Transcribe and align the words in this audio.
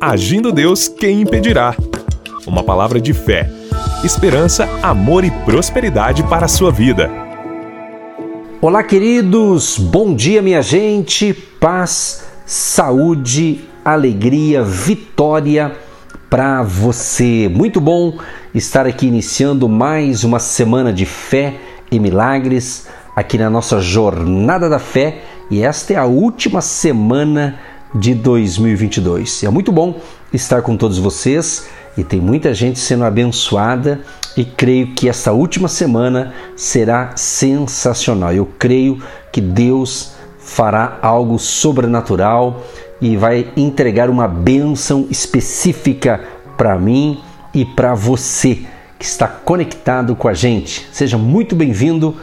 Agindo 0.00 0.52
Deus, 0.52 0.86
quem 0.86 1.22
impedirá? 1.22 1.74
Uma 2.46 2.62
palavra 2.62 3.00
de 3.00 3.12
fé, 3.12 3.50
esperança, 4.04 4.68
amor 4.80 5.24
e 5.24 5.30
prosperidade 5.44 6.22
para 6.22 6.44
a 6.44 6.48
sua 6.48 6.70
vida. 6.70 7.10
Olá, 8.60 8.84
queridos, 8.84 9.76
bom 9.76 10.14
dia, 10.14 10.40
minha 10.40 10.62
gente, 10.62 11.34
paz, 11.34 12.24
saúde, 12.46 13.64
alegria, 13.84 14.62
vitória 14.62 15.72
para 16.30 16.62
você. 16.62 17.50
Muito 17.52 17.80
bom 17.80 18.20
estar 18.54 18.86
aqui 18.86 19.08
iniciando 19.08 19.68
mais 19.68 20.22
uma 20.22 20.38
semana 20.38 20.92
de 20.92 21.04
fé 21.04 21.56
e 21.90 21.98
milagres 21.98 22.86
aqui 23.16 23.36
na 23.36 23.50
nossa 23.50 23.80
jornada 23.80 24.68
da 24.68 24.78
fé 24.78 25.22
e 25.50 25.64
esta 25.64 25.94
é 25.94 25.96
a 25.96 26.04
última 26.04 26.60
semana 26.60 27.58
de 27.94 28.14
2022. 28.14 29.44
É 29.44 29.50
muito 29.50 29.72
bom 29.72 30.00
estar 30.32 30.62
com 30.62 30.76
todos 30.76 30.98
vocês 30.98 31.68
e 31.96 32.04
tem 32.04 32.20
muita 32.20 32.54
gente 32.54 32.78
sendo 32.78 33.04
abençoada 33.04 34.00
e 34.36 34.44
creio 34.44 34.94
que 34.94 35.08
essa 35.08 35.32
última 35.32 35.68
semana 35.68 36.32
será 36.56 37.16
sensacional. 37.16 38.32
Eu 38.32 38.48
creio 38.58 39.02
que 39.32 39.40
Deus 39.40 40.12
fará 40.38 40.98
algo 41.02 41.38
sobrenatural 41.38 42.62
e 43.00 43.16
vai 43.16 43.52
entregar 43.56 44.10
uma 44.10 44.28
bênção 44.28 45.06
específica 45.10 46.20
para 46.56 46.78
mim 46.78 47.20
e 47.54 47.64
para 47.64 47.94
você 47.94 48.66
que 48.98 49.04
está 49.04 49.28
conectado 49.28 50.16
com 50.16 50.28
a 50.28 50.34
gente. 50.34 50.88
Seja 50.92 51.16
muito 51.16 51.54
bem-vindo 51.54 52.16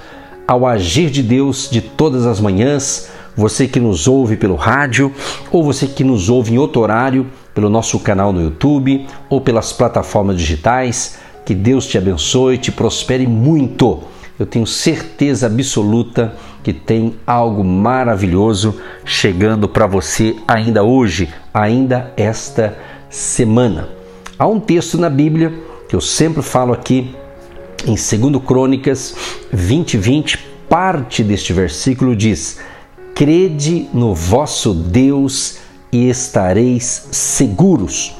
ao 0.48 0.66
Agir 0.66 1.10
de 1.10 1.24
Deus 1.24 1.70
de 1.70 1.82
todas 1.82 2.26
as 2.26 2.40
manhãs 2.40 3.10
você 3.36 3.68
que 3.68 3.80
nos 3.80 4.08
ouve 4.08 4.38
pelo 4.38 4.56
rádio 4.56 5.12
ou 5.52 5.64
você 5.64 5.88
que 5.88 6.04
nos 6.04 6.30
ouve 6.30 6.54
em 6.54 6.58
outro 6.58 6.82
horário 6.82 7.28
pelo 7.54 7.70
nosso 7.70 8.00
canal 8.00 8.34
no 8.34 8.42
YouTube 8.42 9.06
ou 9.30 9.42
pelas 9.42 9.72
plataformas 9.72 10.38
digitais. 10.38 11.18
Que 11.46 11.54
Deus 11.54 11.86
te 11.86 11.98
abençoe, 11.98 12.58
te 12.58 12.72
prospere 12.72 13.28
muito. 13.28 14.04
Eu 14.38 14.46
tenho 14.46 14.68
certeza 14.68 15.48
absoluta 15.48 16.36
que 16.64 16.74
tem 16.74 17.16
algo 17.26 17.64
maravilhoso 17.64 18.82
chegando 19.06 19.70
para 19.70 19.88
você 19.88 20.36
ainda 20.48 20.84
hoje, 20.84 21.30
ainda 21.54 22.12
esta 22.18 22.78
semana. 23.10 23.88
Há 24.38 24.48
um 24.48 24.60
texto 24.60 24.98
na 24.98 25.10
Bíblia 25.10 25.54
que 25.88 25.96
eu 25.96 26.02
sempre 26.02 26.42
falo 26.42 26.74
aqui 26.74 27.16
em 27.86 27.94
2 27.94 28.44
Crônicas 28.44 29.16
20, 29.54 29.98
20, 29.98 30.40
parte 30.68 31.24
deste 31.24 31.54
versículo 31.54 32.16
diz: 32.16 32.60
Crede 33.16 33.88
no 33.94 34.14
vosso 34.14 34.74
Deus 34.74 35.60
e 35.90 36.10
estareis 36.10 37.08
seguros. 37.14 38.14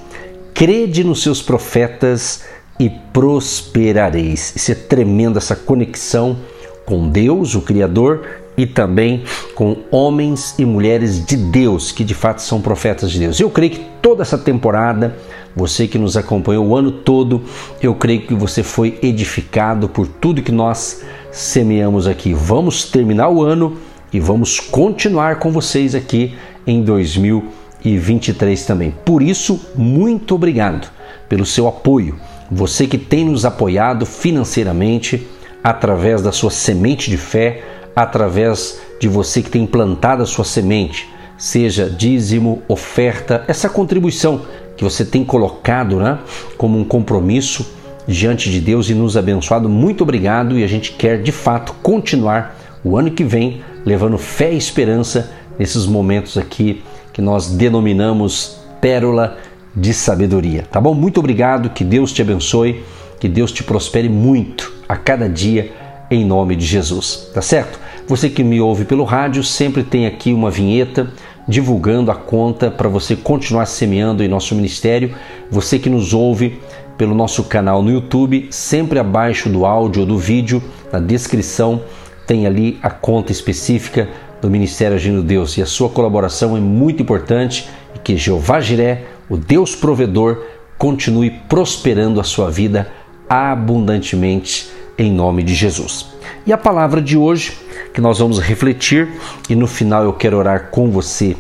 Crede 0.54 1.04
nos 1.04 1.22
seus 1.22 1.42
profetas 1.42 2.46
e 2.80 2.90
prosperareis. 2.90 4.56
Isso 4.56 4.72
é 4.72 4.76
tremendo, 4.76 5.38
essa 5.38 5.54
conexão 5.54 6.38
com 6.86 7.10
Deus, 7.10 7.56
o 7.56 7.62
Criador, 7.62 8.26
e 8.58 8.66
também 8.66 9.26
com 9.54 9.76
homens 9.92 10.56
e 10.58 10.64
mulheres 10.64 11.26
de 11.26 11.36
Deus, 11.36 11.92
que 11.92 12.06
de 12.06 12.14
fato 12.14 12.42
são 12.42 12.62
profetas 12.62 13.12
de 13.12 13.20
Deus. 13.20 13.38
Eu 13.38 13.50
creio 13.50 13.74
que 13.74 13.86
toda 14.02 14.22
essa 14.22 14.38
temporada, 14.38 15.14
você 15.54 15.90
que 15.90 15.98
nos 15.98 16.16
acompanhou 16.16 16.68
o 16.68 16.74
ano 16.74 16.90
todo, 16.90 17.44
eu 17.82 17.94
creio 17.96 18.22
que 18.22 18.34
você 18.34 18.64
foi 18.64 18.98
edificado 19.04 19.90
por 19.90 20.08
tudo 20.08 20.42
que 20.42 20.54
nós 20.54 21.02
semeamos 21.34 22.08
aqui. 22.08 22.34
Vamos 22.34 22.86
terminar 22.86 23.28
o 23.28 23.44
ano 23.44 23.76
e 24.16 24.20
vamos 24.20 24.62
continuar 24.62 25.40
com 25.40 25.52
vocês 25.52 25.94
aqui 25.94 26.34
em 26.66 26.82
2023 26.82 28.66
também. 28.66 28.94
Por 29.04 29.22
isso, 29.22 29.60
muito 29.76 30.36
obrigado 30.36 30.90
pelo 31.28 31.46
seu 31.46 31.68
apoio. 31.68 32.16
Você 32.50 32.88
que 32.88 32.98
tem 32.98 33.26
nos 33.26 33.44
apoiado 33.44 34.06
financeiramente 34.06 35.28
através 35.62 36.22
da 36.22 36.32
sua 36.32 36.50
semente 36.50 37.10
de 37.10 37.18
fé, 37.18 37.62
através 37.94 38.80
de 39.02 39.10
você 39.10 39.42
que 39.42 39.50
tem 39.50 39.68
plantado 39.68 40.24
a 40.24 40.26
sua 40.26 40.46
semente, 40.46 41.10
seja 41.38 41.90
dízimo, 41.90 42.62
oferta, 42.70 43.44
essa 43.50 43.68
contribuição 43.68 44.44
que 44.78 44.84
você 44.86 45.04
tem 45.04 45.26
colocado 45.26 45.98
né, 45.98 46.20
como 46.58 46.80
um 46.80 46.86
compromisso 46.86 47.70
diante 48.08 48.50
de 48.50 48.62
Deus 48.62 48.90
e 48.90 48.94
nos 48.94 49.18
abençoado. 49.18 49.68
Muito 49.68 50.04
obrigado 50.04 50.58
e 50.58 50.64
a 50.64 50.68
gente 50.68 50.94
quer 50.94 51.22
de 51.22 51.34
fato 51.34 51.76
continuar 51.84 52.65
o 52.86 52.96
ano 52.96 53.10
que 53.10 53.24
vem 53.24 53.62
levando 53.84 54.18
fé 54.18 54.54
e 54.54 54.58
esperança 54.58 55.32
nesses 55.58 55.88
momentos 55.88 56.38
aqui 56.38 56.84
que 57.12 57.22
nós 57.22 57.50
denominamos 57.50 58.58
pérola 58.80 59.38
de 59.76 59.92
sabedoria. 59.92 60.68
Tá 60.72 60.80
bom? 60.80 60.94
Muito 60.94 61.20
obrigado, 61.20 61.72
que 61.72 61.84
Deus 61.84 62.14
te 62.14 62.22
abençoe, 62.22 62.84
que 63.20 63.28
Deus 63.28 63.52
te 63.52 63.64
prospere 63.64 64.08
muito 64.08 64.72
a 64.88 64.96
cada 64.96 65.28
dia 65.28 65.74
em 66.12 66.24
nome 66.24 66.56
de 66.56 66.64
Jesus. 66.64 67.32
Tá 67.34 67.42
certo? 67.42 67.80
Você 68.08 68.30
que 68.30 68.44
me 68.44 68.62
ouve 68.62 68.86
pelo 68.86 69.04
rádio 69.04 69.44
sempre 69.44 69.84
tem 69.84 70.06
aqui 70.06 70.32
uma 70.32 70.52
vinheta 70.52 71.12
divulgando 71.48 72.12
a 72.12 72.16
conta 72.16 72.70
para 72.70 72.88
você 72.88 73.16
continuar 73.16 73.66
semeando 73.66 74.24
em 74.24 74.28
nosso 74.28 74.54
ministério. 74.54 75.16
Você 75.50 75.80
que 75.80 75.90
nos 75.90 76.14
ouve 76.14 76.60
pelo 76.98 77.16
nosso 77.16 77.44
canal 77.46 77.82
no 77.82 77.92
YouTube, 77.92 78.48
sempre 78.52 79.00
abaixo 79.00 79.50
do 79.50 79.66
áudio 79.66 80.02
ou 80.02 80.08
do 80.08 80.18
vídeo, 80.18 80.62
na 80.92 81.00
descrição 81.00 81.82
tem 82.26 82.46
ali 82.46 82.78
a 82.82 82.90
conta 82.90 83.32
específica 83.32 84.10
do 84.42 84.50
Ministério 84.50 84.96
Agindo 84.96 85.24
Deus 85.24 85.58
e 85.58 85.62
a 85.62 85.66
sua 85.66 85.90
colaboração 85.90 86.56
é 86.56 86.60
muito 86.60 87.02
importante 87.02 87.70
e 87.96 88.00
que 88.00 88.18
Jeová 88.18 88.60
Jiré, 88.60 89.04
o 89.30 89.38
Deus 89.38 89.76
provedor, 89.76 90.44
continue 90.78 91.32
prosperando 91.32 92.20
a 92.20 92.24
sua 92.24 92.52
vida 92.52 92.92
abundantemente 93.30 94.70
em 94.98 95.12
nome 95.12 95.44
de 95.44 95.54
Jesus. 95.54 96.08
E 96.46 96.54
a 96.54 96.58
palavra 96.58 97.02
de 97.02 97.18
hoje 97.18 97.54
que 97.94 98.02
nós 98.02 98.20
vamos 98.20 98.40
refletir 98.40 99.08
e 99.50 99.56
no 99.56 99.68
final 99.68 100.04
eu 100.04 100.14
quero 100.14 100.38
orar 100.38 100.70
com 100.70 100.92
você 100.92 101.36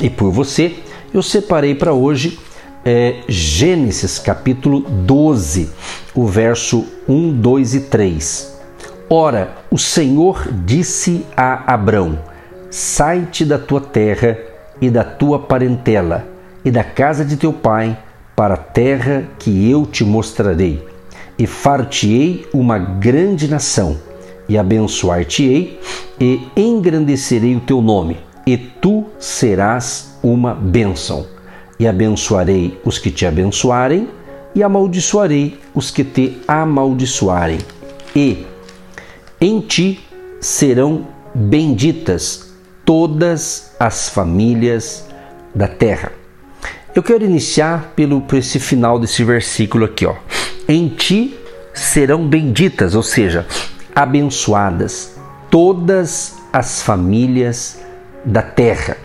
e 0.00 0.08
por 0.08 0.30
você, 0.30 0.76
eu 1.12 1.22
separei 1.22 1.74
para 1.74 1.92
hoje 1.92 2.38
é, 2.84 3.16
Gênesis 3.28 4.18
capítulo 4.18 4.80
12, 4.80 5.70
o 6.14 6.26
verso 6.26 6.86
1, 7.08 7.32
2 7.32 7.74
e 7.74 7.80
3. 7.80 8.51
Ora, 9.14 9.50
o 9.70 9.76
Senhor 9.76 10.48
disse 10.64 11.26
a 11.36 11.74
Abrão: 11.74 12.18
Sai-te 12.70 13.44
da 13.44 13.58
tua 13.58 13.78
terra 13.78 14.38
e 14.80 14.88
da 14.88 15.04
tua 15.04 15.38
parentela 15.38 16.26
e 16.64 16.70
da 16.70 16.82
casa 16.82 17.22
de 17.22 17.36
teu 17.36 17.52
pai 17.52 17.98
para 18.34 18.54
a 18.54 18.56
terra 18.56 19.24
que 19.38 19.70
eu 19.70 19.84
te 19.84 20.02
mostrarei, 20.02 20.82
e 21.38 21.46
far-te-ei 21.46 22.46
uma 22.54 22.78
grande 22.78 23.48
nação, 23.48 23.98
e 24.48 24.56
abençoar-te-ei, 24.56 25.78
e 26.18 26.48
engrandecerei 26.56 27.54
o 27.54 27.60
teu 27.60 27.82
nome, 27.82 28.16
e 28.46 28.56
tu 28.56 29.04
serás 29.18 30.18
uma 30.22 30.54
bênção. 30.54 31.26
E 31.78 31.86
abençoarei 31.86 32.80
os 32.82 32.98
que 32.98 33.10
te 33.10 33.26
abençoarem, 33.26 34.08
e 34.54 34.62
amaldiçoarei 34.62 35.60
os 35.74 35.90
que 35.90 36.02
te 36.02 36.40
amaldiçoarem. 36.48 37.58
E 38.16 38.46
em 39.42 39.60
ti 39.60 39.98
serão 40.40 41.08
benditas 41.34 42.52
todas 42.84 43.72
as 43.78 44.08
famílias 44.08 45.04
da 45.52 45.66
terra. 45.66 46.12
Eu 46.94 47.02
quero 47.02 47.24
iniciar 47.24 47.92
pelo 47.96 48.20
por 48.20 48.38
esse 48.38 48.60
final 48.60 49.00
desse 49.00 49.24
versículo 49.24 49.84
aqui, 49.84 50.06
ó. 50.06 50.14
Em 50.68 50.88
ti 50.88 51.36
serão 51.74 52.24
benditas, 52.24 52.94
ou 52.94 53.02
seja, 53.02 53.44
abençoadas 53.92 55.16
todas 55.50 56.36
as 56.52 56.80
famílias 56.80 57.80
da 58.24 58.42
terra. 58.42 58.96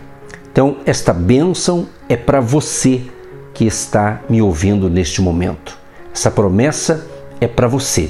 Então, 0.52 0.76
esta 0.86 1.12
bênção 1.12 1.88
é 2.08 2.16
para 2.16 2.40
você 2.40 3.02
que 3.52 3.64
está 3.64 4.20
me 4.28 4.40
ouvindo 4.40 4.88
neste 4.88 5.20
momento. 5.20 5.76
Essa 6.14 6.30
promessa 6.30 7.04
é 7.40 7.48
para 7.48 7.66
você. 7.66 8.08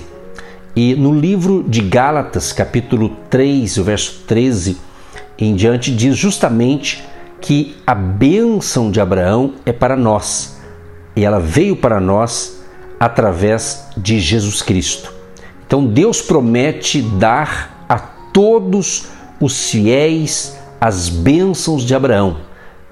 E 0.81 0.95
no 0.95 1.13
livro 1.13 1.65
de 1.67 1.81
Gálatas, 1.81 2.53
capítulo 2.53 3.17
3, 3.29 3.79
o 3.79 3.83
verso 3.83 4.21
13 4.29 4.77
em 5.37 5.57
diante, 5.57 5.93
diz 5.93 6.17
justamente 6.17 7.03
que 7.41 7.75
a 7.85 7.97
bênção 7.97 8.89
de 8.89 9.01
Abraão 9.01 9.55
é 9.67 9.73
para 9.73 9.97
nós 9.97 10.57
e 11.17 11.25
ela 11.25 11.41
veio 11.41 11.75
para 11.75 11.99
nós 11.99 12.63
através 13.01 13.89
de 13.97 14.21
Jesus 14.21 14.63
Cristo. 14.63 15.13
Então 15.67 15.85
Deus 15.85 16.23
promete 16.23 17.03
dar 17.03 17.85
a 17.89 17.99
todos 17.99 19.07
os 19.41 19.71
fiéis 19.71 20.57
as 20.81 21.09
bênçãos 21.09 21.83
de 21.83 21.93
Abraão, 21.93 22.37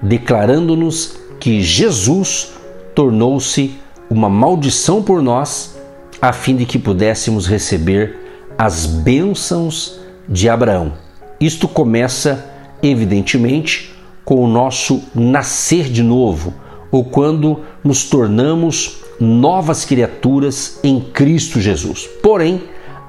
declarando-nos 0.01 1.17
que 1.39 1.61
Jesus 1.61 2.51
tornou-se 2.93 3.79
uma 4.09 4.27
maldição 4.27 5.01
por 5.01 5.21
nós 5.21 5.76
a 6.21 6.33
fim 6.33 6.55
de 6.55 6.65
que 6.65 6.79
pudéssemos 6.79 7.47
receber 7.47 8.17
as 8.57 8.85
bênçãos 8.85 9.99
de 10.27 10.49
Abraão. 10.49 10.93
Isto 11.39 11.67
começa, 11.67 12.45
evidentemente, 12.81 13.93
com 14.25 14.43
o 14.43 14.47
nosso 14.47 15.03
nascer 15.13 15.85
de 15.89 16.03
novo, 16.03 16.53
ou 16.91 17.03
quando 17.03 17.61
nos 17.83 18.03
tornamos 18.05 19.03
novas 19.19 19.85
criaturas 19.85 20.79
em 20.83 20.99
Cristo 20.99 21.59
Jesus. 21.59 22.07
Porém, 22.21 22.63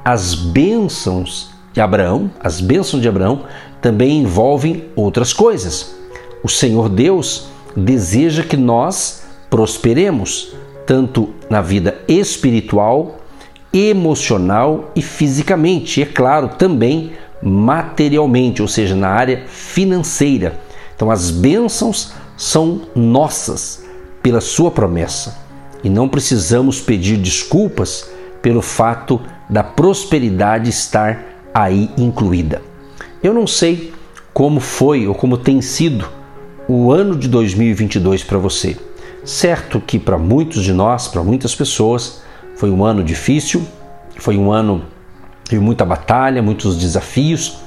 as 0.04 0.34
bênçãos 0.34 1.50
de 1.72 1.80
Abraão, 1.80 2.30
as 2.40 2.60
bênçãos 2.60 3.02
de 3.02 3.08
Abraão 3.08 3.44
também 3.80 4.20
envolvem 4.20 4.84
outras 4.96 5.32
coisas. 5.32 5.94
O 6.42 6.48
Senhor 6.48 6.88
Deus 6.88 7.48
deseja 7.76 8.42
que 8.42 8.56
nós 8.56 9.22
prosperemos, 9.50 10.54
tanto 10.88 11.28
na 11.50 11.60
vida 11.60 11.98
espiritual, 12.08 13.18
emocional 13.70 14.90
e 14.96 15.02
fisicamente, 15.02 16.00
e 16.00 16.02
é 16.02 16.06
claro, 16.06 16.48
também 16.56 17.12
materialmente, 17.42 18.62
ou 18.62 18.68
seja, 18.68 18.96
na 18.96 19.10
área 19.10 19.44
financeira. 19.46 20.58
Então, 20.96 21.10
as 21.10 21.30
bênçãos 21.30 22.14
são 22.38 22.80
nossas 22.96 23.84
pela 24.22 24.40
Sua 24.40 24.70
promessa 24.70 25.36
e 25.84 25.90
não 25.90 26.08
precisamos 26.08 26.80
pedir 26.80 27.18
desculpas 27.18 28.08
pelo 28.40 28.62
fato 28.62 29.20
da 29.46 29.62
prosperidade 29.62 30.70
estar 30.70 31.22
aí 31.52 31.90
incluída. 31.98 32.62
Eu 33.22 33.34
não 33.34 33.46
sei 33.46 33.92
como 34.32 34.58
foi 34.58 35.06
ou 35.06 35.14
como 35.14 35.36
tem 35.36 35.60
sido 35.60 36.08
o 36.66 36.90
ano 36.90 37.14
de 37.14 37.28
2022 37.28 38.24
para 38.24 38.38
você. 38.38 38.87
Certo 39.28 39.78
que 39.78 39.98
para 39.98 40.16
muitos 40.16 40.64
de 40.64 40.72
nós, 40.72 41.06
para 41.06 41.22
muitas 41.22 41.54
pessoas, 41.54 42.22
foi 42.56 42.70
um 42.70 42.82
ano 42.82 43.04
difícil, 43.04 43.62
foi 44.16 44.38
um 44.38 44.50
ano 44.50 44.86
de 45.50 45.58
muita 45.58 45.84
batalha, 45.84 46.40
muitos 46.40 46.78
desafios, 46.78 47.58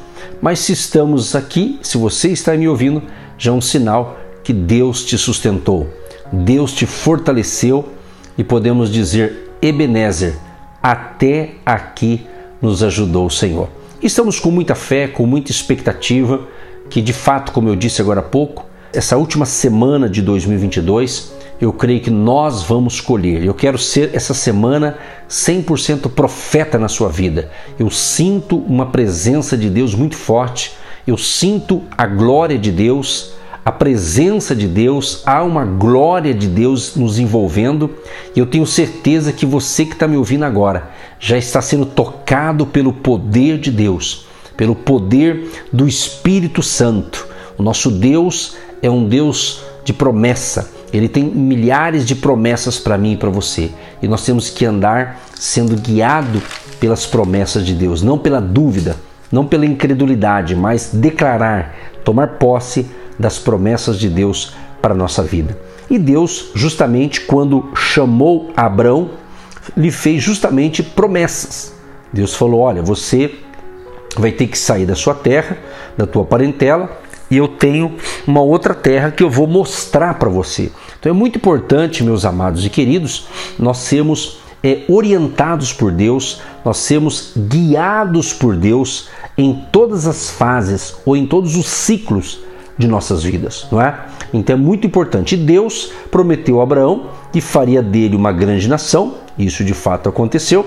mas 0.41 0.57
se 0.57 0.71
estamos 0.71 1.35
aqui, 1.35 1.77
se 1.83 1.99
você 1.99 2.29
está 2.29 2.57
me 2.57 2.67
ouvindo, 2.67 3.03
já 3.37 3.51
é 3.51 3.53
um 3.53 3.61
sinal 3.61 4.17
que 4.43 4.51
Deus 4.51 5.05
te 5.05 5.19
sustentou, 5.19 5.87
Deus 6.33 6.73
te 6.73 6.87
fortaleceu 6.87 7.89
e 8.35 8.43
podemos 8.43 8.91
dizer, 8.91 9.51
Ebenezer, 9.61 10.39
até 10.81 11.51
aqui 11.63 12.25
nos 12.59 12.81
ajudou 12.81 13.27
o 13.27 13.31
Senhor. 13.31 13.69
Estamos 14.01 14.39
com 14.39 14.49
muita 14.49 14.73
fé, 14.73 15.07
com 15.07 15.27
muita 15.27 15.51
expectativa, 15.51 16.41
que 16.89 17.03
de 17.03 17.13
fato, 17.13 17.51
como 17.51 17.69
eu 17.69 17.75
disse 17.75 18.01
agora 18.01 18.19
há 18.19 18.23
pouco, 18.23 18.65
essa 18.91 19.15
última 19.15 19.45
semana 19.45 20.09
de 20.09 20.23
2022, 20.23 21.39
eu 21.61 21.71
creio 21.71 22.01
que 22.01 22.09
nós 22.09 22.63
vamos 22.63 22.99
colher. 22.99 23.45
Eu 23.45 23.53
quero 23.53 23.77
ser 23.77 24.09
essa 24.13 24.33
semana 24.33 24.97
100% 25.29 26.09
profeta 26.09 26.79
na 26.79 26.87
sua 26.87 27.07
vida. 27.07 27.51
Eu 27.77 27.91
sinto 27.91 28.57
uma 28.57 28.87
presença 28.87 29.55
de 29.55 29.69
Deus 29.69 29.93
muito 29.93 30.17
forte. 30.17 30.73
Eu 31.05 31.17
sinto 31.17 31.83
a 31.95 32.07
glória 32.07 32.57
de 32.57 32.71
Deus, 32.71 33.33
a 33.63 33.71
presença 33.71 34.55
de 34.55 34.67
Deus, 34.67 35.21
há 35.23 35.43
uma 35.43 35.63
glória 35.63 36.33
de 36.33 36.47
Deus 36.47 36.95
nos 36.95 37.19
envolvendo 37.19 37.91
e 38.35 38.39
eu 38.39 38.47
tenho 38.47 38.65
certeza 38.65 39.31
que 39.31 39.45
você 39.45 39.85
que 39.85 39.93
está 39.93 40.07
me 40.07 40.17
ouvindo 40.17 40.45
agora 40.45 40.89
já 41.19 41.37
está 41.37 41.61
sendo 41.61 41.85
tocado 41.85 42.65
pelo 42.65 42.91
poder 42.91 43.59
de 43.59 43.69
Deus, 43.69 44.25
pelo 44.57 44.75
poder 44.75 45.51
do 45.71 45.87
Espírito 45.87 46.63
Santo. 46.63 47.27
O 47.55 47.61
nosso 47.61 47.91
Deus 47.91 48.55
é 48.81 48.89
um 48.89 49.07
Deus 49.07 49.61
de 49.83 49.93
promessa. 49.93 50.80
Ele 50.93 51.07
tem 51.07 51.23
milhares 51.23 52.05
de 52.05 52.15
promessas 52.15 52.77
para 52.77 52.97
mim 52.97 53.13
e 53.13 53.17
para 53.17 53.29
você. 53.29 53.71
E 54.01 54.07
nós 54.07 54.25
temos 54.25 54.49
que 54.49 54.65
andar 54.65 55.21
sendo 55.35 55.75
guiado 55.75 56.41
pelas 56.79 57.05
promessas 57.05 57.65
de 57.65 57.73
Deus, 57.73 58.01
não 58.01 58.17
pela 58.17 58.41
dúvida, 58.41 58.95
não 59.31 59.45
pela 59.45 59.65
incredulidade, 59.65 60.55
mas 60.55 60.89
declarar, 60.93 61.75
tomar 62.03 62.37
posse 62.39 62.85
das 63.17 63.39
promessas 63.39 63.97
de 63.97 64.09
Deus 64.09 64.53
para 64.81 64.93
a 64.93 64.97
nossa 64.97 65.23
vida. 65.23 65.57
E 65.89 65.97
Deus, 65.99 66.51
justamente 66.55 67.21
quando 67.21 67.69
chamou 67.75 68.51
Abraão, 68.55 69.11
lhe 69.75 69.91
fez 69.91 70.23
justamente 70.23 70.81
promessas. 70.81 71.73
Deus 72.11 72.33
falou: 72.33 72.61
Olha, 72.61 72.81
você 72.81 73.35
vai 74.17 74.31
ter 74.31 74.47
que 74.47 74.57
sair 74.57 74.85
da 74.85 74.95
sua 74.95 75.13
terra, 75.13 75.57
da 75.97 76.05
tua 76.05 76.25
parentela, 76.25 77.00
e 77.31 77.37
eu 77.37 77.47
tenho 77.47 77.95
uma 78.27 78.41
outra 78.41 78.75
terra 78.75 79.09
que 79.09 79.23
eu 79.23 79.29
vou 79.29 79.47
mostrar 79.47 80.15
para 80.15 80.29
você. 80.29 80.69
Então 80.99 81.09
é 81.09 81.13
muito 81.13 81.37
importante, 81.37 82.03
meus 82.03 82.25
amados 82.25 82.65
e 82.65 82.69
queridos, 82.69 83.25
nós 83.57 83.77
sermos 83.77 84.39
é, 84.61 84.81
orientados 84.89 85.71
por 85.71 85.91
Deus, 85.91 86.41
nós 86.63 86.77
sermos 86.77 87.33
guiados 87.35 88.33
por 88.33 88.55
Deus 88.57 89.09
em 89.37 89.65
todas 89.71 90.05
as 90.05 90.29
fases 90.29 90.95
ou 91.05 91.15
em 91.15 91.25
todos 91.25 91.55
os 91.55 91.67
ciclos 91.67 92.41
de 92.77 92.87
nossas 92.87 93.23
vidas, 93.23 93.65
não 93.71 93.81
é? 93.81 93.97
Então 94.33 94.55
é 94.55 94.59
muito 94.59 94.85
importante. 94.85 95.37
Deus 95.37 95.91
prometeu 96.11 96.59
a 96.59 96.63
Abraão 96.63 97.07
que 97.31 97.39
faria 97.39 97.81
dele 97.81 98.15
uma 98.15 98.31
grande 98.31 98.67
nação, 98.67 99.15
isso 99.37 99.63
de 99.63 99.73
fato 99.73 100.09
aconteceu, 100.09 100.65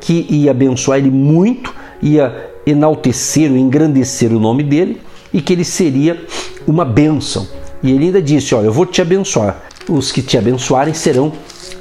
que 0.00 0.26
ia 0.30 0.52
abençoar 0.52 0.98
ele 0.98 1.10
muito, 1.10 1.74
ia 2.00 2.50
enaltecer 2.66 3.50
ou 3.50 3.58
engrandecer 3.58 4.32
o 4.32 4.38
nome 4.38 4.62
dele 4.62 5.00
e 5.34 5.42
que 5.42 5.52
ele 5.52 5.64
seria 5.64 6.24
uma 6.64 6.84
bênção. 6.84 7.48
E 7.82 7.90
ele 7.90 8.06
ainda 8.06 8.22
disse: 8.22 8.54
Olha, 8.54 8.66
eu 8.66 8.72
vou 8.72 8.86
te 8.86 9.02
abençoar. 9.02 9.60
Os 9.88 10.12
que 10.12 10.22
te 10.22 10.38
abençoarem 10.38 10.94
serão 10.94 11.32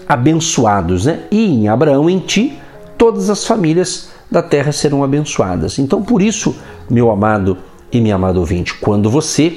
abençoados, 0.09 1.05
né? 1.05 1.19
E 1.31 1.45
em 1.45 1.67
Abraão, 1.69 2.09
em 2.09 2.19
ti, 2.19 2.57
todas 2.97 3.29
as 3.29 3.45
famílias 3.45 4.09
da 4.29 4.41
terra 4.41 4.71
serão 4.71 5.03
abençoadas. 5.03 5.77
Então, 5.77 6.01
por 6.01 6.21
isso, 6.21 6.55
meu 6.89 7.11
amado 7.11 7.57
e 7.91 8.01
minha 8.01 8.15
amada 8.15 8.39
ouvinte, 8.39 8.73
quando 8.73 9.09
você 9.09 9.55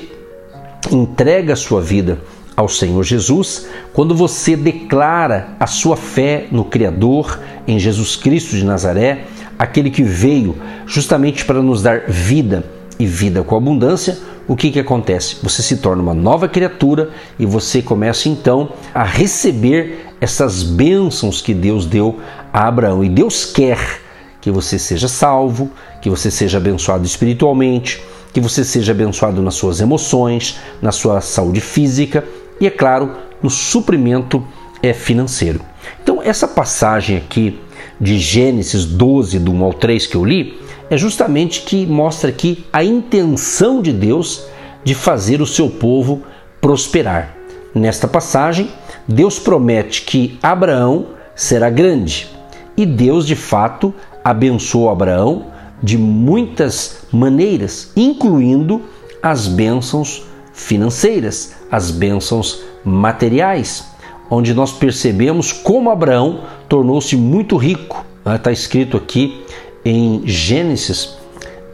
entrega 0.93 1.55
a 1.55 1.57
sua 1.57 1.81
vida 1.81 2.21
ao 2.55 2.69
Senhor 2.69 3.03
Jesus, 3.03 3.67
quando 3.93 4.15
você 4.15 4.55
declara 4.55 5.49
a 5.59 5.67
sua 5.67 5.97
fé 5.97 6.47
no 6.53 6.65
Criador, 6.65 7.41
em 7.67 7.79
Jesus 7.79 8.15
Cristo 8.15 8.55
de 8.57 8.65
Nazaré, 8.65 9.25
aquele 9.59 9.91
que 9.91 10.03
veio 10.03 10.55
justamente 10.87 11.45
para 11.45 11.61
nos 11.61 11.83
dar 11.83 12.05
vida 12.07 12.76
e 12.99 13.07
vida 13.07 13.43
com 13.43 13.57
abundância, 13.57 14.19
o 14.49 14.55
que, 14.55 14.71
que 14.71 14.79
acontece? 14.79 15.37
Você 15.43 15.63
se 15.63 15.79
torna 15.79 16.03
uma 16.03 16.15
nova 16.15 16.49
criatura 16.49 17.11
e 17.39 17.45
você 17.45 17.83
começa 17.83 18.29
então 18.29 18.71
a 18.95 19.03
receber 19.03 20.07
essas 20.21 20.63
bênçãos 20.63 21.41
que 21.41 21.53
Deus 21.53 21.85
deu 21.85 22.21
a 22.53 22.69
Abraão. 22.69 23.05
E 23.05 23.09
Deus 23.09 23.45
quer 23.45 24.01
que 24.41 24.51
você 24.51 24.79
seja 24.79 25.09
salvo, 25.09 25.71
que 26.01 26.09
você 26.09 26.31
seja 26.31 26.59
abençoado 26.59 27.05
espiritualmente, 27.05 28.01
que 28.33 28.41
você 28.41 28.65
seja 28.65 28.93
abençoado 28.93 29.43
nas 29.43 29.55
suas 29.55 29.81
emoções, 29.81 30.59
na 30.81 30.93
sua 30.93 31.21
saúde 31.21 31.61
física 31.61 32.25
e, 32.61 32.67
é 32.67 32.71
claro, 32.71 33.17
no 33.43 33.51
suprimento 33.51 34.47
é, 34.83 34.93
financeiro. 34.93 35.61
Então, 36.03 36.23
essa 36.23 36.47
passagem 36.47 37.17
aqui 37.17 37.59
de 38.01 38.19
Gênesis 38.19 38.85
12, 38.85 39.39
do 39.39 39.53
1 39.53 39.65
ao 39.65 39.73
3 39.73 40.07
que 40.07 40.17
eu 40.17 40.25
li, 40.25 40.59
é 40.89 40.97
justamente 40.97 41.63
que 41.63 41.87
mostra 41.87 42.31
aqui 42.31 42.65
a 42.73 42.85
intenção 42.85 43.83
de 43.83 43.93
Deus 43.93 44.47
de 44.85 44.95
fazer 44.95 45.41
o 45.41 45.47
seu 45.47 45.69
povo 45.69 46.23
prosperar. 46.61 47.35
Nesta 47.75 48.07
passagem, 48.09 48.71
Deus 49.07 49.39
promete 49.39 50.03
que 50.03 50.39
Abraão 50.43 51.09
será 51.35 51.69
grande 51.69 52.29
e 52.77 52.87
Deus 52.87 53.27
de 53.27 53.37
fato 53.37 53.95
abençoou 54.25 54.89
Abraão 54.89 55.47
de 55.83 55.99
muitas 55.99 57.07
maneiras, 57.13 57.91
incluindo 57.97 58.83
as 59.23 59.47
bênçãos 59.47 60.25
financeiras, 60.53 61.55
as 61.71 61.91
bênçãos 61.91 62.63
materiais, 62.85 63.85
onde 64.31 64.55
nós 64.55 64.73
percebemos 64.73 65.53
como 65.53 65.91
Abraão 65.91 66.43
tornou-se 66.69 67.17
muito 67.17 67.57
rico. 67.57 68.05
Está 68.25 68.51
escrito 68.51 68.97
aqui 68.97 69.45
em 69.89 70.27
Gênesis 70.27 71.17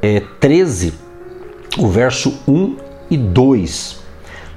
é, 0.03 0.21
13, 0.39 0.93
o 1.79 1.89
verso 1.89 2.35
1 2.47 2.77
e 3.11 3.17
2. 3.17 4.01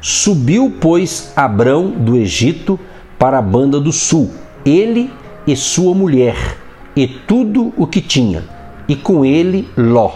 Subiu, 0.02 0.74
pois, 0.82 1.32
Abrão 1.38 1.90
do 1.90 2.18
Egito 2.18 2.78
para 3.18 3.40
a 3.40 3.42
banda 3.42 3.80
do 3.80 3.94
sul, 3.94 4.30
ele 4.66 5.10
e 5.48 5.56
sua 5.56 5.96
mulher, 5.96 6.36
e 6.98 7.08
tudo 7.08 7.74
o 7.78 7.88
que 7.88 8.02
tinha, 8.02 8.44
e 8.90 8.96
com 8.96 9.24
ele 9.24 9.70
Ló. 9.78 10.12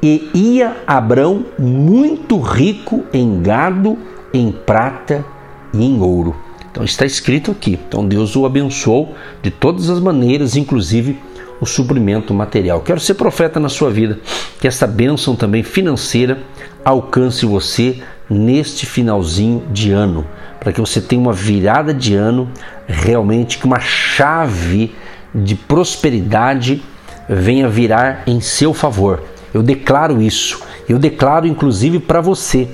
E 0.00 0.30
ia 0.32 0.76
Abrão 0.86 1.46
muito 1.58 2.38
rico 2.38 3.02
em 3.12 3.42
gado, 3.42 3.98
em 4.32 4.52
prata 4.52 5.24
e 5.74 5.84
em 5.84 6.00
ouro. 6.00 6.36
Então 6.70 6.84
está 6.84 7.04
escrito 7.04 7.50
aqui. 7.50 7.78
Então 7.88 8.06
Deus 8.06 8.36
o 8.36 8.46
abençoou 8.46 9.14
de 9.42 9.50
todas 9.50 9.90
as 9.90 9.98
maneiras, 9.98 10.56
inclusive 10.56 11.18
o 11.60 11.66
suprimento 11.66 12.32
material. 12.32 12.80
Quero 12.80 12.98
ser 12.98 13.14
profeta 13.14 13.60
na 13.60 13.68
sua 13.68 13.90
vida, 13.90 14.18
que 14.60 14.66
essa 14.66 14.86
bênção 14.86 15.36
também 15.36 15.62
financeira 15.62 16.38
alcance 16.84 17.44
você 17.44 18.02
neste 18.28 18.86
finalzinho 18.86 19.64
de 19.70 19.90
ano, 19.90 20.26
para 20.58 20.72
que 20.72 20.80
você 20.80 21.00
tenha 21.00 21.20
uma 21.20 21.32
virada 21.32 21.92
de 21.92 22.14
ano 22.14 22.50
realmente 22.86 23.58
que 23.58 23.66
uma 23.66 23.80
chave 23.80 24.94
de 25.34 25.54
prosperidade 25.54 26.82
venha 27.28 27.68
virar 27.68 28.22
em 28.26 28.40
seu 28.40 28.72
favor. 28.72 29.22
Eu 29.52 29.62
declaro 29.62 30.22
isso. 30.22 30.60
Eu 30.88 30.98
declaro 30.98 31.46
inclusive 31.46 31.98
para 31.98 32.20
você 32.20 32.68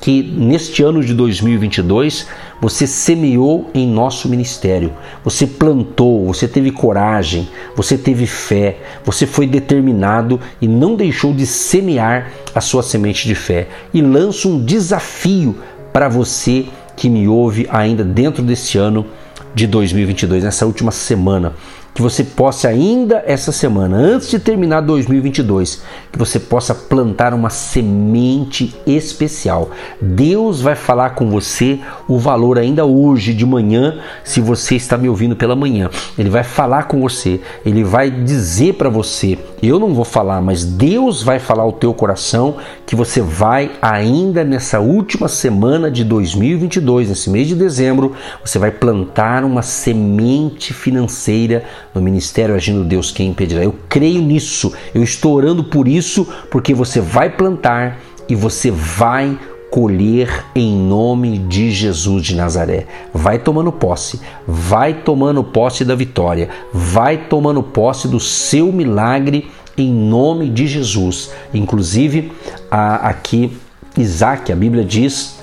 que 0.00 0.22
neste 0.22 0.82
ano 0.82 1.02
de 1.02 1.14
2022 1.14 2.26
você 2.60 2.86
semeou 2.86 3.70
em 3.74 3.86
nosso 3.86 4.28
ministério, 4.28 4.92
você 5.24 5.46
plantou, 5.46 6.26
você 6.26 6.46
teve 6.46 6.70
coragem, 6.70 7.48
você 7.74 7.98
teve 7.98 8.26
fé, 8.26 8.78
você 9.04 9.26
foi 9.26 9.46
determinado 9.46 10.40
e 10.60 10.68
não 10.68 10.94
deixou 10.94 11.32
de 11.32 11.46
semear 11.46 12.30
a 12.54 12.60
sua 12.60 12.82
semente 12.82 13.26
de 13.26 13.34
fé. 13.34 13.68
E 13.92 14.00
lanço 14.00 14.48
um 14.48 14.64
desafio 14.64 15.56
para 15.92 16.08
você 16.08 16.66
que 16.96 17.08
me 17.08 17.28
ouve 17.28 17.66
ainda 17.70 18.04
dentro 18.04 18.42
desse 18.42 18.78
ano 18.78 19.06
de 19.54 19.66
2022, 19.66 20.44
nessa 20.44 20.66
última 20.66 20.90
semana 20.90 21.54
que 21.96 22.02
você 22.02 22.22
possa 22.22 22.68
ainda 22.68 23.24
essa 23.26 23.50
semana, 23.50 23.96
antes 23.96 24.28
de 24.28 24.38
terminar 24.38 24.82
2022, 24.82 25.82
que 26.12 26.18
você 26.18 26.38
possa 26.38 26.74
plantar 26.74 27.32
uma 27.32 27.48
semente 27.48 28.76
especial. 28.86 29.70
Deus 29.98 30.60
vai 30.60 30.74
falar 30.74 31.14
com 31.14 31.30
você 31.30 31.80
o 32.06 32.18
valor 32.18 32.58
ainda 32.58 32.84
hoje 32.84 33.32
de 33.32 33.46
manhã, 33.46 33.98
se 34.22 34.42
você 34.42 34.76
está 34.76 34.98
me 34.98 35.08
ouvindo 35.08 35.34
pela 35.34 35.56
manhã. 35.56 35.88
Ele 36.18 36.28
vai 36.28 36.44
falar 36.44 36.82
com 36.82 37.00
você, 37.00 37.40
ele 37.64 37.82
vai 37.82 38.10
dizer 38.10 38.74
para 38.74 38.90
você, 38.90 39.38
eu 39.62 39.78
não 39.78 39.94
vou 39.94 40.04
falar, 40.04 40.40
mas 40.40 40.64
Deus 40.64 41.22
vai 41.22 41.38
falar 41.38 41.62
ao 41.62 41.72
teu 41.72 41.94
coração 41.94 42.56
que 42.84 42.94
você 42.94 43.20
vai 43.20 43.72
ainda 43.80 44.44
nessa 44.44 44.80
última 44.80 45.28
semana 45.28 45.90
de 45.90 46.04
2022, 46.04 47.08
nesse 47.08 47.30
mês 47.30 47.48
de 47.48 47.54
dezembro, 47.54 48.12
você 48.44 48.58
vai 48.58 48.70
plantar 48.70 49.44
uma 49.44 49.62
semente 49.62 50.74
financeira 50.74 51.64
no 51.94 52.02
ministério 52.02 52.54
Agindo 52.54 52.84
Deus 52.84 53.10
Quem 53.10 53.30
Impedirá. 53.30 53.64
Eu 53.64 53.74
creio 53.88 54.20
nisso, 54.20 54.72
eu 54.94 55.02
estou 55.02 55.34
orando 55.34 55.64
por 55.64 55.88
isso, 55.88 56.26
porque 56.50 56.74
você 56.74 57.00
vai 57.00 57.30
plantar 57.30 57.98
e 58.28 58.34
você 58.34 58.70
vai 58.70 59.38
colher 59.70 60.44
em 60.54 60.74
nome 60.74 61.38
de 61.38 61.70
Jesus 61.70 62.22
de 62.22 62.34
Nazaré. 62.34 62.86
Vai 63.12 63.38
tomando 63.38 63.72
posse, 63.72 64.20
vai 64.46 64.94
tomando 64.94 65.42
posse 65.42 65.84
da 65.84 65.94
vitória, 65.94 66.48
vai 66.72 67.16
tomando 67.28 67.62
posse 67.62 68.08
do 68.08 68.20
seu 68.20 68.72
milagre 68.72 69.50
em 69.76 69.92
nome 69.92 70.48
de 70.48 70.66
Jesus. 70.66 71.30
Inclusive, 71.52 72.32
aqui 72.70 73.56
Isaac, 73.96 74.52
a 74.52 74.56
Bíblia 74.56 74.84
diz 74.84 75.36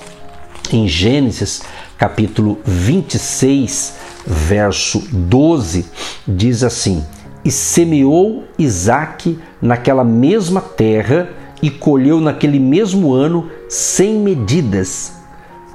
em 0.72 0.88
Gênesis 0.88 1.62
capítulo 1.98 2.58
26, 2.64 3.94
verso 4.26 5.02
12, 5.10 5.86
diz 6.26 6.62
assim: 6.64 7.04
E 7.44 7.50
semeou 7.50 8.44
Isaque 8.58 9.38
naquela 9.60 10.04
mesma 10.04 10.60
terra 10.60 11.28
e 11.62 11.70
colheu 11.70 12.20
naquele 12.20 12.58
mesmo 12.58 13.12
ano 13.12 13.48
sem 13.74 14.18
medidas, 14.18 15.12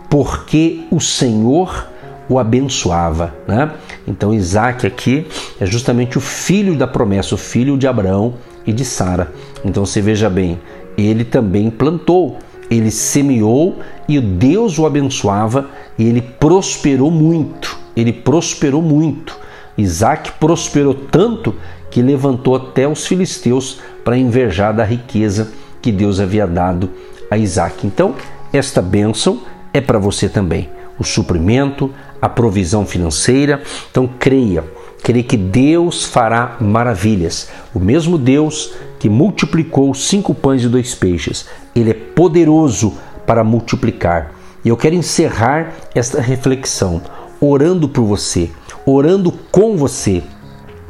porque 0.09 0.85
o 0.89 0.99
Senhor 0.99 1.87
o 2.29 2.39
abençoava. 2.39 3.33
Né? 3.47 3.71
Então, 4.07 4.33
Isaac 4.33 4.85
aqui 4.85 5.27
é 5.59 5.65
justamente 5.65 6.17
o 6.17 6.21
filho 6.21 6.77
da 6.77 6.87
promessa, 6.87 7.35
o 7.35 7.37
filho 7.37 7.77
de 7.77 7.87
Abraão 7.87 8.35
e 8.65 8.71
de 8.71 8.85
Sara. 8.85 9.33
Então, 9.65 9.85
você 9.85 9.99
veja 9.99 10.29
bem, 10.29 10.59
ele 10.97 11.25
também 11.25 11.69
plantou, 11.69 12.37
ele 12.69 12.91
semeou 12.91 13.79
e 14.07 14.19
Deus 14.21 14.79
o 14.79 14.85
abençoava 14.85 15.69
e 15.97 16.07
ele 16.07 16.21
prosperou 16.21 17.11
muito 17.11 17.79
ele 17.95 18.13
prosperou 18.13 18.81
muito. 18.81 19.37
Isaac 19.77 20.31
prosperou 20.39 20.93
tanto 20.93 21.55
que 21.89 22.01
levantou 22.01 22.55
até 22.55 22.87
os 22.87 23.05
filisteus 23.05 23.79
para 24.03 24.17
invejar 24.17 24.73
da 24.73 24.83
riqueza 24.83 25.51
que 25.81 25.91
Deus 25.91 26.19
havia 26.19 26.45
dado 26.45 26.89
a 27.29 27.37
Isaac. 27.37 27.85
Então, 27.85 28.15
esta 28.51 28.81
bênção 28.81 29.41
é 29.73 29.79
para 29.81 29.99
você 29.99 30.27
também. 30.27 30.69
O 30.97 31.03
suprimento, 31.03 31.93
a 32.21 32.27
provisão 32.27 32.85
financeira. 32.85 33.61
Então, 33.89 34.09
creia, 34.19 34.63
creia 35.03 35.23
que 35.23 35.37
Deus 35.37 36.05
fará 36.05 36.57
maravilhas. 36.59 37.49
O 37.73 37.79
mesmo 37.79 38.17
Deus 38.17 38.73
que 38.99 39.09
multiplicou 39.09 39.93
cinco 39.93 40.35
pães 40.35 40.63
e 40.63 40.67
dois 40.67 40.93
peixes, 40.93 41.47
ele 41.73 41.91
é 41.91 41.93
poderoso 41.93 42.97
para 43.25 43.43
multiplicar. 43.43 44.31
E 44.63 44.69
eu 44.69 44.75
quero 44.75 44.95
encerrar 44.95 45.73
esta 45.95 46.19
reflexão 46.21 47.01
orando 47.39 47.87
por 47.87 48.03
você, 48.03 48.49
orando 48.85 49.31
com 49.51 49.77
você. 49.77 50.21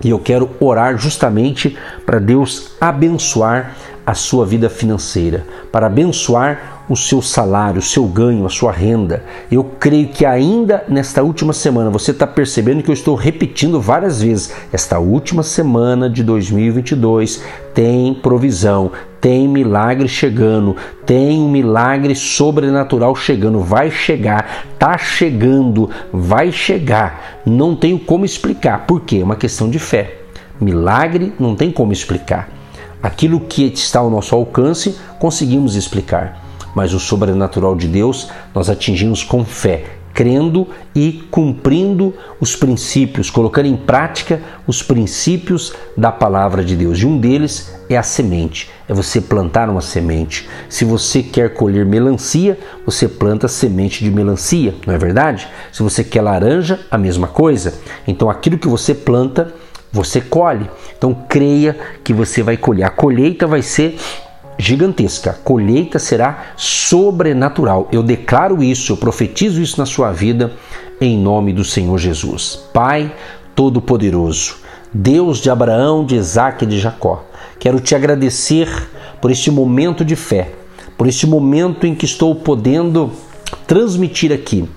E 0.03 0.09
eu 0.09 0.17
quero 0.17 0.49
orar 0.59 0.97
justamente 0.97 1.77
para 2.05 2.19
Deus 2.19 2.71
abençoar 2.79 3.75
a 4.09 4.15
sua 4.15 4.43
vida 4.43 4.71
financeira, 4.71 5.45
para 5.71 5.85
abençoar 5.85 6.83
o 6.89 6.95
seu 6.95 7.21
salário, 7.21 7.77
o 7.77 7.83
seu 7.83 8.05
ganho, 8.05 8.43
a 8.43 8.49
sua 8.49 8.71
renda. 8.71 9.23
Eu 9.51 9.63
creio 9.63 10.07
que 10.07 10.25
ainda 10.25 10.83
nesta 10.87 11.21
última 11.21 11.53
semana, 11.53 11.91
você 11.91 12.09
está 12.09 12.25
percebendo 12.25 12.81
que 12.81 12.89
eu 12.89 12.93
estou 12.93 13.13
repetindo 13.13 13.79
várias 13.79 14.19
vezes, 14.19 14.51
esta 14.73 14.97
última 14.97 15.43
semana 15.43 16.09
de 16.09 16.23
2022 16.23 17.43
tem 17.71 18.15
provisão, 18.15 18.91
tem 19.21 19.47
milagre 19.47 20.07
chegando, 20.07 20.75
tem 21.05 21.39
um 21.39 21.51
milagre 21.51 22.15
sobrenatural 22.15 23.15
chegando, 23.15 23.59
vai 23.59 23.91
chegar, 23.91 24.65
tá 24.79 24.97
chegando, 24.97 25.87
vai 26.11 26.51
chegar. 26.51 27.41
Não 27.45 27.75
tenho 27.75 27.99
como 27.99 28.25
explicar, 28.25 28.87
porque 28.87 29.17
é 29.17 29.23
uma 29.23 29.35
questão 29.35 29.69
de 29.69 29.77
fé. 29.77 30.15
Milagre 30.59 31.31
não 31.39 31.55
tem 31.55 31.69
como 31.69 31.93
explicar. 31.93 32.58
Aquilo 33.01 33.39
que 33.39 33.63
está 33.65 33.99
ao 33.99 34.09
nosso 34.09 34.35
alcance, 34.35 34.97
conseguimos 35.19 35.75
explicar, 35.75 36.43
mas 36.75 36.93
o 36.93 36.99
sobrenatural 36.99 37.75
de 37.75 37.87
Deus 37.87 38.29
nós 38.53 38.69
atingimos 38.69 39.23
com 39.23 39.45
fé, 39.45 39.85
crendo 40.13 40.67
e 40.93 41.23
cumprindo 41.31 42.13
os 42.41 42.57
princípios, 42.57 43.29
colocando 43.29 43.67
em 43.67 43.77
prática 43.77 44.41
os 44.67 44.83
princípios 44.83 45.71
da 45.95 46.11
palavra 46.11 46.61
de 46.61 46.75
Deus. 46.75 46.99
E 46.99 47.05
um 47.05 47.17
deles 47.17 47.73
é 47.89 47.95
a 47.95 48.03
semente, 48.03 48.69
é 48.89 48.93
você 48.93 49.21
plantar 49.21 49.69
uma 49.69 49.79
semente. 49.79 50.49
Se 50.67 50.83
você 50.83 51.23
quer 51.23 51.53
colher 51.53 51.85
melancia, 51.85 52.59
você 52.85 53.07
planta 53.07 53.47
semente 53.47 54.03
de 54.03 54.11
melancia, 54.11 54.75
não 54.85 54.93
é 54.93 54.97
verdade? 54.97 55.47
Se 55.71 55.81
você 55.81 56.03
quer 56.03 56.21
laranja, 56.21 56.81
a 56.91 56.97
mesma 56.97 57.27
coisa. 57.27 57.75
Então 58.05 58.29
aquilo 58.29 58.57
que 58.57 58.67
você 58.67 58.93
planta, 58.93 59.53
você 59.91 60.21
colhe. 60.21 60.69
Então 60.97 61.13
creia 61.27 61.77
que 62.03 62.13
você 62.13 62.43
vai 62.43 62.57
colher. 62.57 62.85
A 62.85 62.89
colheita 62.89 63.47
vai 63.47 63.61
ser 63.61 63.97
gigantesca. 64.57 65.31
A 65.31 65.33
colheita 65.33 65.99
será 65.99 66.53
sobrenatural. 66.55 67.87
Eu 67.91 68.03
declaro 68.03 68.63
isso, 68.63 68.91
eu 68.91 68.97
profetizo 68.97 69.61
isso 69.61 69.79
na 69.79 69.85
sua 69.85 70.11
vida 70.11 70.53
em 71.01 71.17
nome 71.17 71.53
do 71.53 71.63
Senhor 71.63 71.97
Jesus. 71.97 72.59
Pai 72.73 73.13
Todo-Poderoso, 73.55 74.57
Deus 74.93 75.39
de 75.39 75.49
Abraão, 75.49 76.05
de 76.05 76.15
Isaac 76.15 76.63
e 76.63 76.67
de 76.67 76.79
Jacó, 76.79 77.25
quero 77.59 77.79
te 77.79 77.93
agradecer 77.93 78.69
por 79.21 79.31
este 79.31 79.51
momento 79.51 80.03
de 80.05 80.15
fé, 80.15 80.51
por 80.97 81.07
este 81.07 81.27
momento 81.27 81.85
em 81.85 81.93
que 81.93 82.05
estou 82.05 82.35
podendo 82.35 83.11
transmitir 83.67 84.31
aqui 84.31 84.67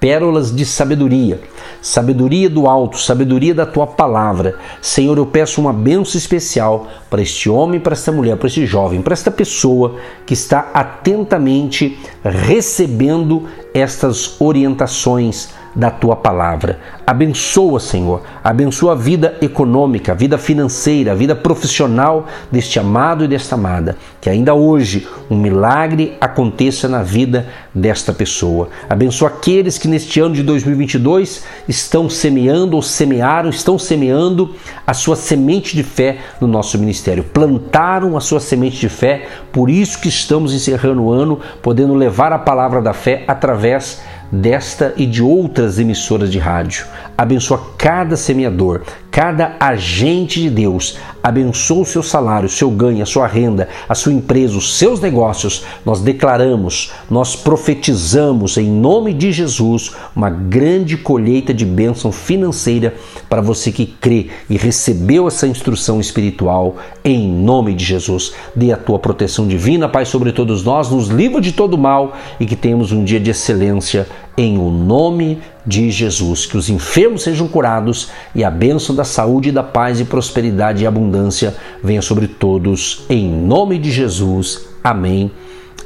pérolas 0.00 0.50
de 0.54 0.64
sabedoria, 0.64 1.38
sabedoria 1.82 2.48
do 2.48 2.66
alto, 2.66 2.98
sabedoria 2.98 3.54
da 3.54 3.66
tua 3.66 3.86
palavra. 3.86 4.56
Senhor, 4.80 5.18
eu 5.18 5.26
peço 5.26 5.60
uma 5.60 5.74
bênção 5.74 6.18
especial 6.18 6.88
para 7.10 7.20
este 7.20 7.50
homem, 7.50 7.78
para 7.78 7.92
esta 7.92 8.10
mulher, 8.10 8.38
para 8.38 8.48
este 8.48 8.64
jovem, 8.64 9.02
para 9.02 9.12
esta 9.12 9.30
pessoa 9.30 9.96
que 10.24 10.32
está 10.32 10.70
atentamente 10.72 11.98
recebendo 12.24 13.46
estas 13.74 14.40
orientações 14.40 15.50
da 15.74 15.90
tua 15.90 16.16
palavra. 16.16 16.78
Abençoa, 17.06 17.80
Senhor, 17.80 18.22
abençoa 18.42 18.92
a 18.92 18.94
vida 18.94 19.36
econômica, 19.40 20.12
a 20.12 20.14
vida 20.14 20.38
financeira, 20.38 21.12
a 21.12 21.14
vida 21.14 21.34
profissional 21.34 22.26
deste 22.50 22.78
amado 22.78 23.24
e 23.24 23.28
desta 23.28 23.54
amada. 23.54 23.96
Que 24.20 24.30
ainda 24.30 24.54
hoje 24.54 25.08
um 25.30 25.36
milagre 25.36 26.16
aconteça 26.20 26.88
na 26.88 27.02
vida 27.02 27.46
desta 27.74 28.12
pessoa. 28.12 28.68
Abençoa 28.88 29.28
aqueles 29.28 29.78
que 29.78 29.88
neste 29.88 30.20
ano 30.20 30.34
de 30.34 30.42
2022 30.42 31.44
estão 31.68 32.08
semeando 32.08 32.76
ou 32.76 32.82
semearam, 32.82 33.50
estão 33.50 33.78
semeando 33.78 34.54
a 34.86 34.94
sua 34.94 35.16
semente 35.16 35.74
de 35.74 35.82
fé 35.82 36.18
no 36.40 36.46
nosso 36.46 36.78
ministério. 36.78 37.24
Plantaram 37.24 38.16
a 38.16 38.20
sua 38.20 38.40
semente 38.40 38.78
de 38.78 38.88
fé, 38.88 39.26
por 39.52 39.70
isso 39.70 40.00
que 40.00 40.08
estamos 40.08 40.52
encerrando 40.52 41.02
o 41.02 41.12
ano, 41.12 41.40
podendo 41.62 41.94
levar 41.94 42.32
a 42.32 42.38
palavra 42.38 42.82
da 42.82 42.92
fé 42.92 43.24
através 43.26 44.00
desta 44.30 44.92
e 44.96 45.06
de 45.06 45.22
outras 45.22 45.78
emissoras 45.78 46.30
de 46.30 46.38
rádio. 46.38 46.86
Abençoa 47.16 47.60
cada 47.76 48.16
semeador, 48.16 48.82
cada 49.10 49.56
agente 49.58 50.40
de 50.40 50.48
Deus. 50.48 50.98
Abençoa 51.22 51.82
o 51.82 51.86
seu 51.86 52.02
salário, 52.02 52.46
o 52.46 52.50
seu 52.50 52.70
ganho, 52.70 53.02
a 53.02 53.06
sua 53.06 53.26
renda, 53.26 53.68
a 53.88 53.94
sua 53.94 54.12
empresa, 54.12 54.56
os 54.56 54.78
seus 54.78 55.00
negócios. 55.00 55.64
Nós 55.84 56.00
declaramos, 56.00 56.92
nós 57.10 57.36
profetizamos 57.36 58.56
em 58.56 58.70
nome 58.70 59.12
de 59.12 59.30
Jesus 59.32 59.94
uma 60.14 60.30
grande 60.30 60.96
colheita 60.96 61.52
de 61.52 61.66
bênção 61.66 62.10
financeira 62.10 62.94
para 63.28 63.42
você 63.42 63.70
que 63.70 63.84
crê 63.84 64.28
e 64.48 64.56
recebeu 64.56 65.28
essa 65.28 65.46
instrução 65.46 66.00
espiritual 66.00 66.76
em 67.04 67.28
nome 67.28 67.74
de 67.74 67.84
Jesus. 67.84 68.32
Dê 68.54 68.72
a 68.72 68.76
tua 68.76 68.98
proteção 68.98 69.46
divina, 69.46 69.88
Pai, 69.88 70.06
sobre 70.06 70.32
todos 70.32 70.62
nós, 70.62 70.90
nos 70.90 71.08
livra 71.08 71.40
de 71.40 71.52
todo 71.52 71.76
mal 71.76 72.16
e 72.38 72.46
que 72.46 72.56
tenhamos 72.56 72.92
um 72.92 73.04
dia 73.04 73.20
de 73.20 73.30
excelência 73.30 74.06
em 74.40 74.56
o 74.56 74.70
nome 74.70 75.38
de 75.66 75.90
Jesus. 75.90 76.46
Que 76.46 76.56
os 76.56 76.70
enfermos 76.70 77.22
sejam 77.22 77.46
curados 77.46 78.10
e 78.34 78.42
a 78.42 78.50
bênção 78.50 78.94
da 78.94 79.04
saúde, 79.04 79.52
da 79.52 79.62
paz 79.62 80.00
e 80.00 80.04
prosperidade 80.06 80.82
e 80.82 80.86
abundância 80.86 81.54
venha 81.84 82.00
sobre 82.00 82.26
todos, 82.26 83.04
em 83.10 83.30
nome 83.30 83.78
de 83.78 83.90
Jesus. 83.90 84.66
Amém. 84.82 85.30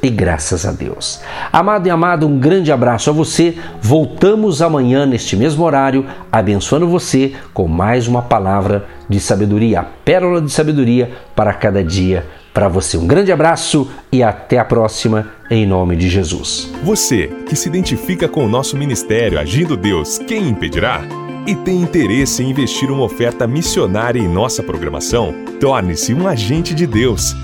E 0.01 0.09
graças 0.09 0.65
a 0.65 0.71
Deus. 0.71 1.19
Amado 1.51 1.87
e 1.87 1.89
amado, 1.89 2.27
um 2.27 2.39
grande 2.39 2.71
abraço 2.71 3.09
a 3.09 3.13
você. 3.13 3.57
Voltamos 3.81 4.61
amanhã 4.61 5.05
neste 5.05 5.35
mesmo 5.35 5.65
horário, 5.65 6.05
abençoando 6.31 6.87
você 6.87 7.33
com 7.53 7.67
mais 7.67 8.07
uma 8.07 8.21
palavra 8.21 8.85
de 9.09 9.19
sabedoria, 9.19 9.81
a 9.81 9.83
pérola 9.83 10.41
de 10.41 10.51
sabedoria 10.51 11.11
para 11.35 11.53
cada 11.53 11.83
dia 11.83 12.25
para 12.55 12.69
você. 12.69 12.97
Um 12.97 13.05
grande 13.05 13.33
abraço 13.33 13.91
e 14.09 14.23
até 14.23 14.57
a 14.57 14.63
próxima, 14.63 15.27
em 15.51 15.67
nome 15.67 15.97
de 15.97 16.09
Jesus. 16.09 16.71
Você 16.85 17.27
que 17.45 17.55
se 17.55 17.67
identifica 17.67 18.29
com 18.29 18.45
o 18.45 18.49
nosso 18.49 18.77
ministério 18.77 19.37
Agindo 19.37 19.75
Deus, 19.75 20.17
quem 20.19 20.47
impedirá? 20.47 21.01
E 21.45 21.53
tem 21.53 21.81
interesse 21.81 22.41
em 22.41 22.49
investir 22.49 22.89
uma 22.89 23.03
oferta 23.03 23.45
missionária 23.45 24.19
em 24.19 24.27
nossa 24.27 24.63
programação? 24.63 25.35
Torne-se 25.59 26.13
um 26.13 26.27
agente 26.29 26.73
de 26.73 26.87
Deus 26.87 27.35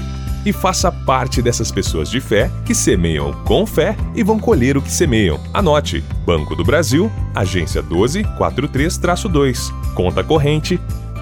e 0.45 0.53
faça 0.53 0.89
parte 0.89 1.41
dessas 1.41 1.71
pessoas 1.71 2.09
de 2.09 2.21
fé 2.21 2.49
que 2.65 2.73
semeiam 2.73 3.33
com 3.43 3.65
fé 3.65 3.97
e 4.15 4.23
vão 4.23 4.39
colher 4.39 4.77
o 4.77 4.81
que 4.81 4.91
semeiam. 4.91 5.37
Anote: 5.53 6.01
Banco 6.25 6.55
do 6.55 6.63
Brasil, 6.63 7.11
agência 7.35 7.83
1243-2, 7.83 9.71
conta 9.93 10.23
corrente 10.23 10.79